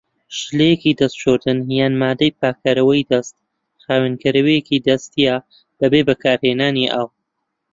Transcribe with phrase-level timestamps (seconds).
[0.37, 3.35] شلەیەکی دەست شۆردن یان مادەی پاکەرەوەی دەست
[3.83, 5.35] خاوێنکەرەوەیەکی دەستیە
[5.79, 7.07] بەبێ بەکارهێنانی ئاو.